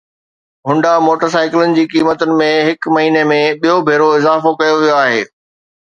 Honda 0.69 0.93
موٽرسائيڪلن 1.07 1.77
جي 1.79 1.85
قيمتن 1.93 2.35
۾ 2.41 2.49
هڪ 2.71 2.91
مهيني 2.97 3.25
۾ 3.35 3.41
ٻيو 3.63 3.79
ڀيرو 3.91 4.13
اضافو 4.19 4.59
ڪيو 4.65 4.85
ويو 4.85 5.01
آهي 5.07 5.27